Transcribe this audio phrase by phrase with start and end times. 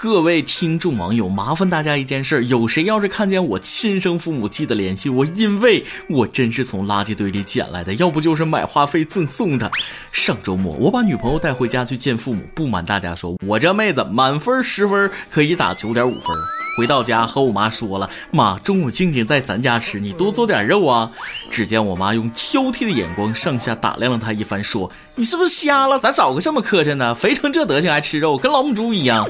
[0.00, 9.68] 各位听众网友，麻烦大家一件事：有谁要是看见我亲生父母，记得联系我，因为我真是从垃圾堆里捡来的，要不就是买话费赠送的。
[10.12, 16.28] 上周末我把女朋友带回家去见父母，不瞒大家说，我这妹子满分十分可以打九点五分。
[16.76, 21.10] 回到家和我妈说了，妈，中午静静在咱家吃，你多做点肉啊。
[21.50, 25.98] 只见我妈用挑剔的眼光上下打量了她一番，说：“你是不是瞎了？
[25.98, 27.12] 咋找个这么磕碜的？
[27.16, 29.28] 肥成这德行还吃肉，跟老母猪一样。”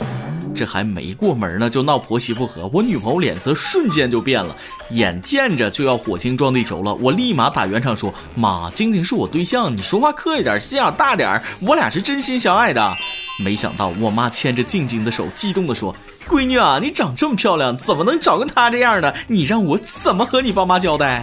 [0.58, 4.56] 这还没过门呢，就闹婆媳不和，我女朋友脸色瞬间就变了，
[4.90, 12.92] 眼见着就要火星撞地球了，我立马打圆场说：“妈，晶晶是我对象，你说话客气点，心眼大点，我俩是真心相爱的。”
[13.38, 15.94] 没想到我妈牵着静静的手，激动地说
[16.28, 19.14] ：“闺女啊，你长这么漂亮，怎么能找个他这样的？
[19.28, 21.20] 你让我怎么和你爸妈交代？”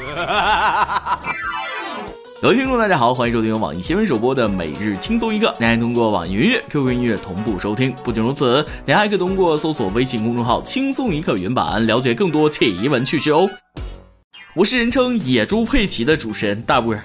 [2.42, 5.54] 各位听众，大家好，欢迎收听由网易新闻首播的每日轻松一刻。
[5.58, 7.94] 您还通过网易云音乐、QQ 音乐同步收听。
[8.02, 13.46] 不仅如此，您还可以通过搜索微信公众号“轻松一刻”原版，了解更多奇闻趣事哦。
[14.54, 16.96] 我是人称野猪佩奇的主持人大波。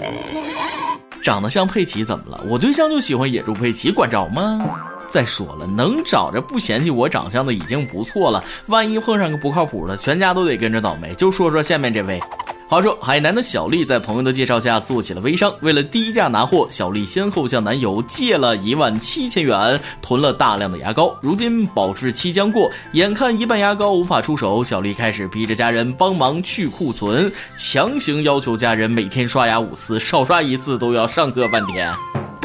[1.22, 2.42] 长得像佩奇怎么了？
[2.47, 4.66] 我对象就喜欢野猪佩奇，管着吗？
[5.09, 11.14] 再说了，能找着不嫌弃我长相的已经不错了，万一碰上个不靠谱的，全家都得跟着倒霉。
[11.16, 12.22] 就说说下面这位。
[12.67, 15.53] 话说，海南的小丽在朋友的介绍下做起了微商。
[15.61, 21.16] 为了低价拿货，小丽先后向男友借了一万七千元，囤了大量的牙膏。
[21.21, 31.93] 如今保质期将过，眼看一半牙膏无法出手，小丽开始逼着家人帮忙去库存，强行要求家人每天刷牙五次，少刷一次都要上课半天。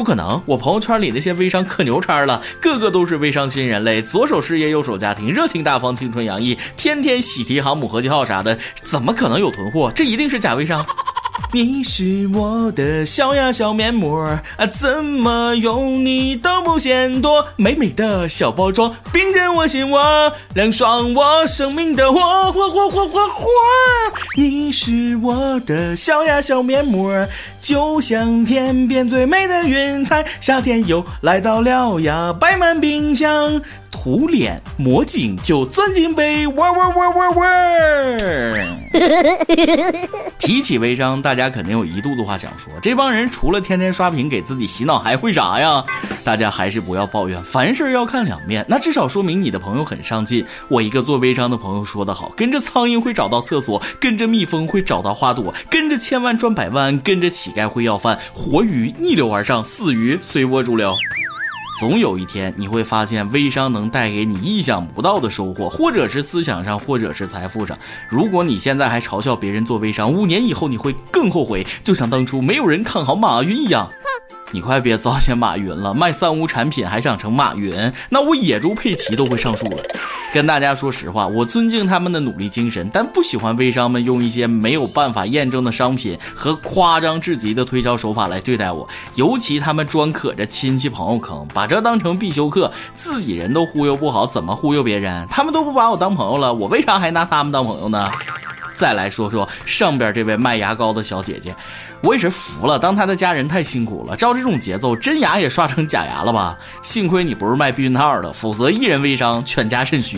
[0.01, 0.41] 不可能！
[0.47, 9.91] 我朋友圈里那些微商可牛叉了，个个都是微商新人类，左手事业，右手家庭，热情大方，青春洋溢，天天喜提航母、核气号啥的，怎么可能有囤货？
[9.93, 10.83] 这一定是假微商。
[11.53, 14.23] 你是我的小呀小面膜
[14.55, 23.45] 啊，怎么用你都不嫌多，美美的小包装，冰镇我心窝，凉爽我生命的火火火火火火。
[24.37, 27.27] 你是我的小呀小面膜，
[27.61, 33.61] 就像天边最美的云彩，夏天又来到了呀，摆满冰箱。
[33.91, 37.45] 涂脸抹颈就钻进被窝窝窝窝窝。
[40.39, 42.71] 提起微商，大家肯定有一肚子话想说。
[42.81, 45.83] 这帮人除了天天刷屏给自己洗脑，还会啥呀？
[46.23, 48.65] 大家还是不要抱怨，凡事要看两面。
[48.69, 50.45] 那至少说明你的朋友很上进。
[50.69, 58.17] 我一个做微商的朋友说得好：跟着苍蝇会找到厕所，跟着蜜蜂会找到花朵，跟着千万赚百万，跟着乞丐会要饭。
[58.33, 60.95] 活鱼逆流而上，死鱼随波逐流。
[61.79, 67.77] 总有一天你会发现，微商能带给你意想不到的收获，或者是思想上，或者是财富上。
[68.07, 73.89] 如果你现在还嘲笑别人做微商，五年以后你会更后悔，就像当初没有人看好马云一样。
[73.89, 77.91] 哼你快别糟践马云了，卖三无产品还想成马云？
[78.09, 79.77] 那我野猪佩奇都会上树了。
[80.33, 88.87] 跟大家说实话，我尊敬他们的努力精神，但不喜欢微商们用一些没有办法验证的商品和夸张至极的推销手法来对待我。
[89.15, 95.27] 尤其他们专可着亲戚朋友坑，把这当成必修课，自己人都忽悠不好，怎么忽悠别人？
[95.29, 98.09] 他们都不把我当朋友了，我为啥还拿他们当朋友呢？
[98.73, 101.53] 再来说说上边这位卖牙膏的小姐姐，
[102.01, 102.77] 我也是服了。
[102.77, 106.57] 当他的家人太辛苦了，照这种节奏，真牙也刷成假牙了吧？
[106.81, 110.17] 幸亏你不是卖避孕套的，否则一人微商，全家肾虚。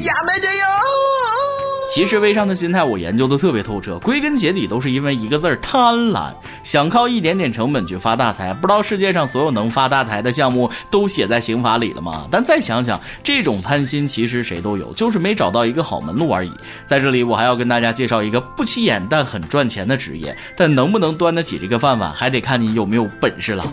[1.90, 6.32] 其实微商的心态我研究的特别透彻，归根结底都是因为一个字儿贪婪，
[6.64, 8.54] 想靠一点点成本去发大财。
[8.54, 12.26] 不知道世界上所有能发大财的项目都写在刑法里了吗？
[12.32, 16.52] 但再想想，这种贪心其实谁都有，就是没找到一个好门路而已。
[16.86, 23.72] 在这里，我还要跟大家介绍一个不起眼但很赚钱的职业，但能不能端得起这个饭碗，还得看你有没有本事了。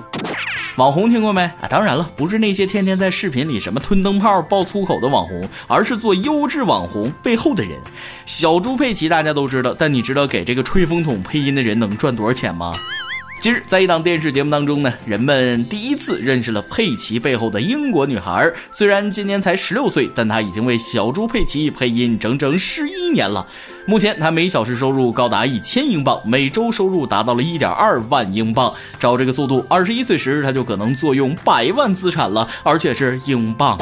[0.76, 1.42] 网红听过没？
[1.42, 7.78] 啊，当然了，不是那些天天在视频里什么吞灯泡、爆粗口的网红，而是做优质网红背后的人。
[8.26, 12.72] 小猪佩奇大家都知道，但你知道给这个吹风筒配音的人能赚多少钱吗？
[13.42, 18.52] 今日在一档电视节目当中呢，人们第一次认识了佩奇背后的英国女孩。
[18.70, 23.46] 虽然今年才十六岁，但她已经为小猪佩奇配音整整十一年了。
[23.86, 28.70] 目前她每小时收入高达一千英镑，每周收入达到了一点二万英镑。
[28.98, 33.78] 照这个速度，二十一岁时她就可能坐拥百万资产了，而且是英镑。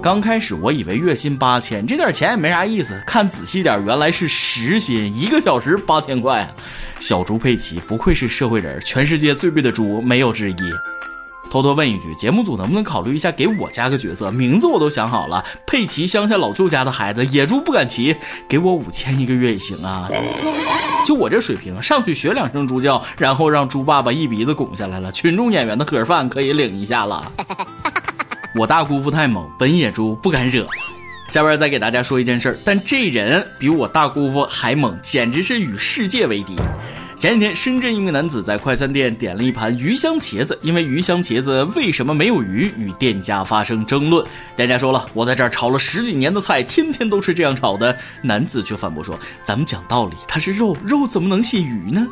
[0.00, 3.02] 刚开始我以为月薪八千，这点钱也没啥意思。
[3.04, 6.48] 看仔细点，原来是时薪，一个小时八千块。
[7.00, 10.56] 小猪佩奇不愧是社会人，全世界最贵的猪没有之一。
[11.50, 14.30] 偷偷问一句，节目组能不能考虑一下给我加个角色？
[14.30, 18.14] 名字我都想好了，佩奇乡下老舅家的孩子，野猪不敢骑，
[18.48, 20.08] 给我五千一个月也行啊。
[21.04, 25.10] 就我这水平，上去学两声猪叫，然后让猪爸爸一鼻子拱下来了。
[25.10, 27.32] 群众演员的盒饭可以领一下了。
[28.54, 30.66] 我大姑父太猛，本野猪不敢惹。
[31.28, 36.56] 下边再给大家说一件事儿，但这人比我大姑父还猛，简直是与世界为敌。
[37.18, 44.24] 前几天，深圳一名男子在快餐店点了一盘鱼香茄子，因为鱼香茄子为什么没有鱼，与店家发生争论。
[44.56, 47.94] 店家说了，我在这儿炒了十几年的菜，天天都是这样炒的。
[48.22, 52.06] 男子却反驳说，咱们讲道理，它是肉，肉怎么能写鱼呢？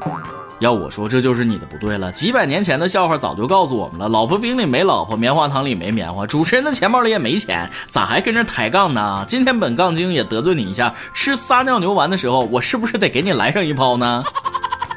[0.60, 2.10] 要我说，这就是你的不对了。
[2.12, 9.24] 几百年前的笑话早就告诉我们了：老婆饼里没老婆，棉花糖里没棉花，主持人的钱包里也没钱，咋还跟着抬杠呢？
[9.28, 14.24] 今天本杠精也得罪你一下，吃撒尿牛丸的时候，我是不是得给你来上一炮呢？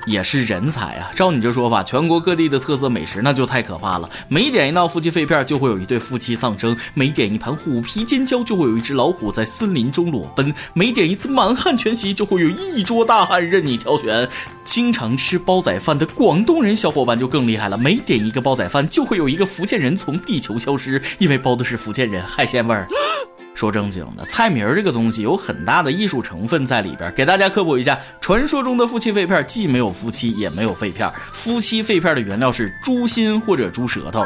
[0.06, 1.12] 也是人才啊！
[1.16, 4.10] 照你这说法，全国各地的特色美食那就太可怕了。
[4.28, 14.28] 每点一道夫妻肺片，就会有一对夫妻丧生；每点一盘虎皮尖椒，就会有一只老虎在森林中裸奔；每点一次满汉全席，就会有一桌大汉任你挑选。
[14.66, 22.88] 经常吃煲仔饭的广东人小伙伴就更厉害了，每点一个煲仔饭，就会有一个福建人从地球消失，因为煲的是福建人海鲜味儿。
[23.60, 27.14] 说正经的，菜名儿这个东西有很大的艺术成分在里边。
[27.14, 31.12] 给大家科普一下，传说中的夫妻肺片既没有夫妻，也没有肺片。
[31.34, 34.24] 夫妻肺片的原料是猪心或者猪舌头。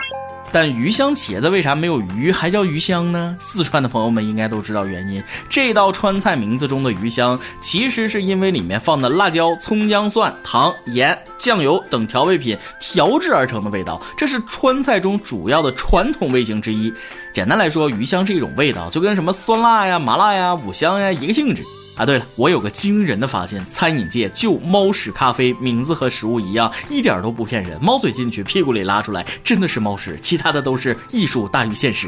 [0.53, 3.35] 但鱼香茄子为啥没有鱼还叫鱼香呢？
[3.39, 5.21] 四川的朋友们应该都知道原因。
[5.49, 13.99] 这道川菜名字中的鱼香，其实是因为里面放的辣椒、葱姜蒜、糖、盐、酱油等调味品调制而成的味道。
[14.15, 16.93] 这是川菜中主要的传统味型之一。
[17.33, 21.63] 简单来说，鱼香是一种味道，就跟什么酸辣呀、麻辣呀、五香呀一个性质。
[21.95, 27.77] 啊，对了，我有个惊人的发现，餐饮界就猫屎咖啡名字和食物一样，一点都不骗人。
[27.81, 32.07] 猫嘴进去，屁股里拉出来，真的是猫屎，其他的都是艺术大于现实。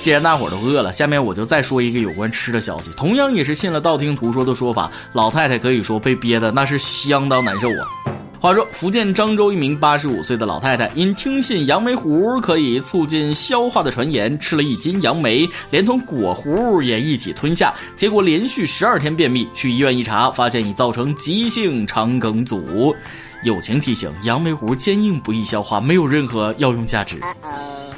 [0.00, 8.15] 既然大伙儿都饿了，下面我就再说一个有关吃的消息，同样也是信了道听途说的说法，老太太可以说被憋的那是相当难受啊。
[8.46, 19.48] 话说，福建漳州一名八十五岁的老太太，因听信杨梅糊可以促进消化的传言，吃了一斤杨梅，连同果糊也一起吞下，结果连续十二天便秘。
[19.52, 22.94] 去医院一查，发现已造成急性肠梗阻。
[23.42, 27.18] 友情提醒：杨梅糊坚硬不易消化，没有任何药用价值。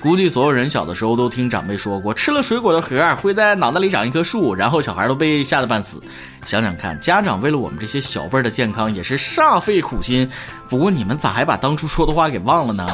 [0.01, 6.01] 估计所有人小的时候都听长辈说过，吃了水果的核会在脑袋里长一棵树，然后小孩都被吓得半死。
[6.45, 10.29] 想想看，家长为了我们这些小辈儿的健康也是煞费苦心。
[10.69, 12.87] 不过你们咋还把当初说的话给忘了呢？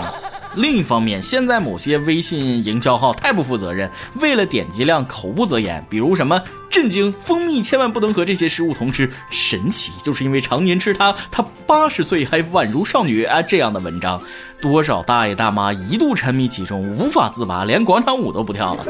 [0.57, 3.91] 另一方面，现在某些微信营销号太不负责任，
[4.21, 6.41] 为了点击量口不择言，比如什么
[6.71, 14.21] 震惊蜂蜜千万不能和这些食物同吃，神奇就是因为常年吃它，它八十岁还宛如少女啊这样的文章，
[14.61, 18.85] 多少大爷大妈一度沉迷其中，无法自拔，连广场舞都不跳了。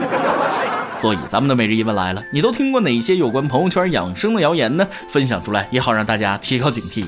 [0.97, 4.87] 所以咱们的每日一问来了，你都听过哪些有关朋友圈养生的谣言呢？
[5.09, 7.05] 分享出来也好让大家提高警惕。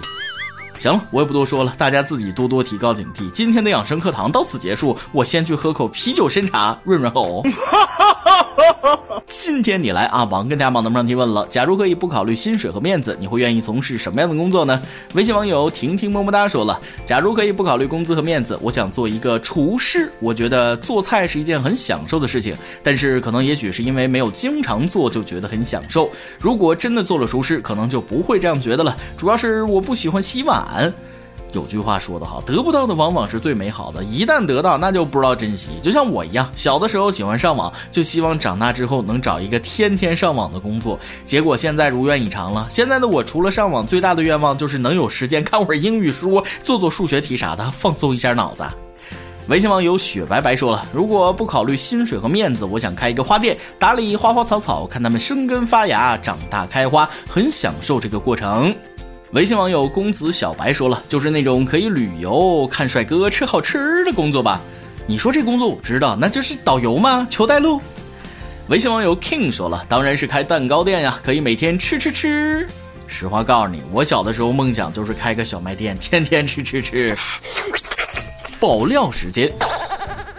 [0.78, 3.30] 行了，我也不多说了，大家自己多多提高警惕。
[3.30, 7.42] 今天的养生课堂到此结束，我先去喝口啤酒参茶润润喉。
[9.26, 14.80] 今天你来阿王跟大家榜单上提问了，假如可以不考虑薪水和面子，你会愿意从事什么样的工作呢？
[15.14, 20.10] 微信网友婷婷么么哒说了，假如可以不考虑工资和面子，我想做一个厨师。
[20.20, 26.10] 我觉得做菜是一件很享受的事情，但是可能也许是因为没有经常做，就觉得很享受。
[26.38, 28.96] 如果真的做了厨师，可能就不会这样觉得了。
[29.16, 30.92] 主要是我不喜欢洗碗。
[31.52, 35.70] 有句话说得好，得不到的往往是最美好的，一旦得到，那就不知道珍惜。
[35.82, 40.98] 就像我一样，小的时候喜欢上网，就希望长大之后能找一个天天上网的工作。
[41.24, 42.66] 结果现在如愿以偿了。
[42.70, 48.62] 现在的我除了上网，最大的愿望就是能有时间看会儿英语书，做做数学题啥的，放松一下脑子。
[49.48, 58.74] 微信网友雪白白说了，如果不考虑薪水和面子，我想开一个花店，打理花花草草，看它们生根发芽，长大开花，很享受这个过程。
[59.32, 64.60] 微信网友公子小白说了，就是那种可以旅游、看帅哥、吃好吃的工作吧？
[65.06, 67.26] 你说这工作我知道，那就是导游吗？
[67.28, 67.80] 求带路。
[68.68, 72.68] 微信网友 King 说了，当然是开蛋糕店呀，可以每天吃吃吃。
[73.06, 77.16] 实话告诉你，我小的时候梦想就是开个小卖店，天天吃吃吃。
[78.60, 79.52] 爆料时间，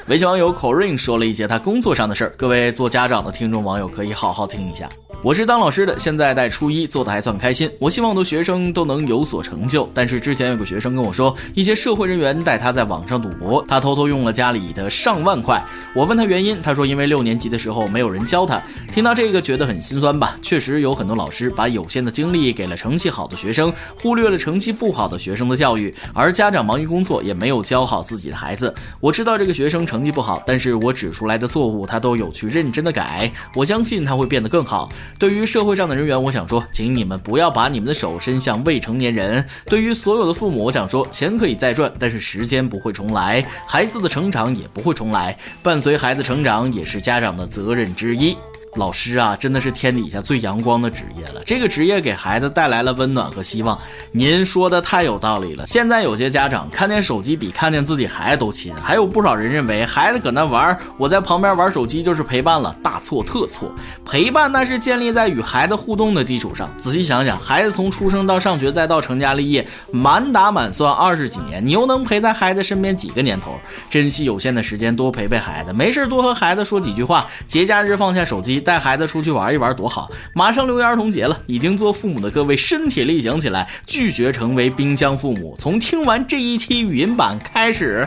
[0.07, 4.89] 微信网友 Corin 说了一些他工作上的事儿，各位做家长的听众网友可以好好听一下。
[5.23, 7.69] 我是当老师的，现在带初一，做的还算开心。
[7.79, 9.89] 我希望我的学生都能有所成就。
[9.91, 15.61] 但是之前有个学生跟我说，一些社会人员带他在网上赌博，他偷偷用了家里的上万块。
[15.95, 18.61] 我问他原因，他说因为六年级的时候没有人教他。
[18.93, 20.37] 听到这个觉得很心酸吧？
[20.43, 28.73] 确实有很多老师把有限的精力给了成绩好的学生，忽略了成绩不好的学生的教育，而家长忙于工作，也没有教好自己的孩子。
[28.99, 34.87] 我知道这个学生成绩不好，但是我指出来的错误他都有去认真的改，我相信他会变得更好。
[35.19, 39.43] 对于社会上的人员，我想说，请你们不要把你们的手伸向未成年人。
[39.65, 45.35] 对于所有的父母，我想说，钱可以再赚，但是时间不会重来，孩子的成长也不会重来。
[45.63, 48.37] 伴随孩子成长，也是家长的责任之一。
[48.77, 51.41] 老师啊，真的是天底下最阳光的职业了。
[51.45, 53.77] 这个职业给孩子带来了温暖和希望。
[54.11, 55.65] 您说的太有道理了。
[55.67, 63.71] 现在有些家长看见手机比看见自己孩子都亲，还有不少人认为孩子搁那玩，我在旁边玩手机就是陪伴了，大错特错。
[64.05, 66.69] 陪伴那是建立在与孩子互动的基础上。
[66.77, 73.55] 仔细想想，孩子从出生到上学再到成家立业，满打满算二十几年，你又能陪在孩子身边几个年头？
[73.89, 77.25] 珍惜有限的时间，多陪陪孩子，没事多和孩子说几句话。
[77.47, 78.61] 节假日放下手机。
[78.67, 80.11] 带孩子出去玩一玩多好！
[80.33, 85.55] 马上六一儿童节了，已经做父母的各位身体力行起来，拒绝成为冰箱父母。
[85.57, 88.05] 从听完这一期语音版开始，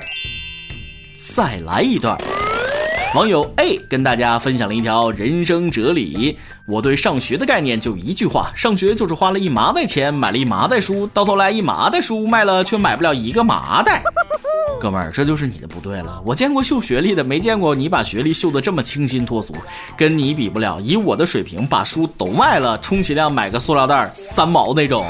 [1.34, 2.14] 再来一段。
[3.12, 14.00] 网友 A 跟大家分享了一条人生哲理：我对上学的概念就一句话，上学就是花了一麻袋钱买了一麻袋书，到头来一麻袋书卖了却买不了一个麻袋。
[14.80, 16.22] 哥们儿，这就是你的不对了。
[16.24, 19.56] 我见过秀学历的，没见过你把学历秀得这么清新脱俗，
[19.96, 20.78] 跟你比不了。
[20.80, 25.04] 以我的水平，把书都卖了，充其量买个塑料袋三毛那种。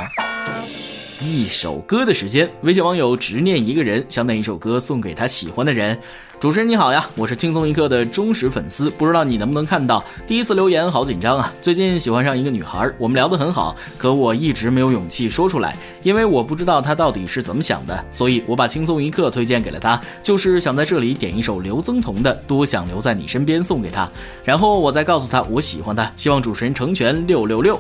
[1.20, 6.00] 一首歌的时间，微信网友执念一个人想点一首歌送给他喜欢的人。
[6.40, 11.52] 主持人你好呀，我是轻松一刻的忠实粉丝，不知道你能不能看到第一次留言，好紧张啊！
[11.60, 24.08] 最近喜欢上一个女孩，我们聊得很好，可我一直没有勇气说出来，因为我不知道她到底是怎么想的，所以我把轻松一刻推荐给了她，就是想在这里点一首刘增彤的《多想留在你身边》送给她，
[24.42, 27.78] 然后我再告诉她我喜欢她，希望主持人成全六六六。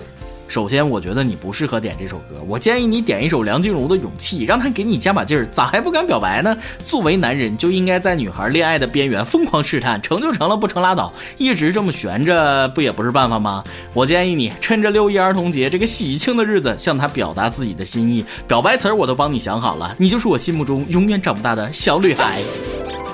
[0.50, 2.42] 首先，我觉得你不适合点这首歌。
[2.48, 5.46] 我建议你点一首梁静茹的《勇气》，让她给你加把劲儿。
[5.52, 6.58] 咋还不敢表白呢？
[6.84, 11.12] 作为男人，就应该在女孩恋爱的边缘疯狂试探，成就成了，不成拉倒。
[11.38, 13.62] 一直这么悬着，不也不是办法吗？
[13.94, 18.24] 我建议你趁着六一儿童节这个喜庆的日子，向她表达自己的心意。
[18.48, 22.42] 表白词儿我都帮你想好了，你就是我心目中永远长不大的小女孩。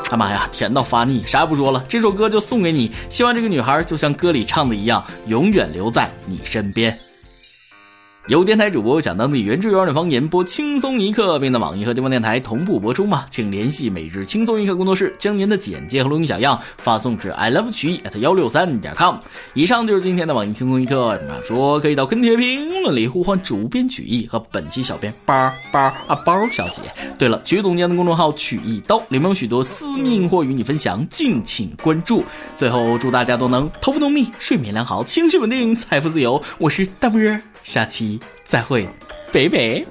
[0.09, 1.23] 他妈呀，甜到发腻！
[1.27, 2.91] 啥也不说了，这首歌就送给你。
[3.11, 6.97] 希望这个女孩就像歌里唱的一样，永远留在你身边。
[8.29, 13.25] 有电台主播想当地原汁原味的方言播轻松一刻，并在网易和地方电台同步播出吗？
[13.31, 19.15] 请联系每日轻松一刻工作室，将您的简介和录音小样发送至 i love 曲艺 at 幺六三点 com。
[19.55, 26.81] 以上就是今天的网易轻松一刻，说可以到跟帖评论里呼唤主编曲艺和本期小编包包啊包小姐。
[27.17, 32.25] 对了，曲总监的公众号曲艺刀里面有许多私密或与你分享，敬请关注。
[32.57, 36.43] 最后祝大家都能头发浓密，睡眠良好，情绪稳定，财富自由。
[36.59, 37.41] 我是大波儿。
[37.67, 38.89] 下期再会，
[39.33, 39.85] 北北。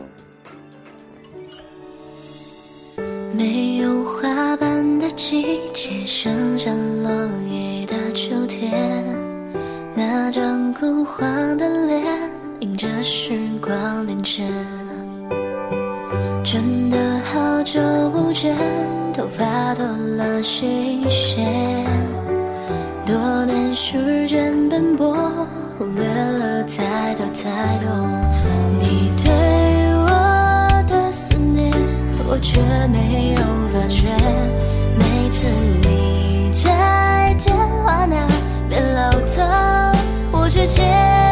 [3.33, 6.71] 没有花瓣的季节，剩下
[7.03, 7.11] 落
[7.51, 8.71] 叶的秋天，
[9.93, 11.27] 那张枯黄
[11.57, 14.49] 的脸，迎着时光变迁。
[16.45, 18.55] 真的好久不见，
[19.13, 21.45] 头发多了新鲜，
[23.05, 25.13] 多年时间奔波。
[25.77, 27.89] 忽略了太多太多，
[28.79, 29.29] 你对
[29.97, 30.07] 我
[30.87, 31.69] 的思念，
[32.29, 33.41] 我却没有
[33.73, 34.07] 发觉。
[34.97, 35.47] 每次
[35.81, 37.53] 你在电
[37.83, 38.25] 话那
[38.69, 39.93] 边唠叨，
[40.31, 41.24] 我却接。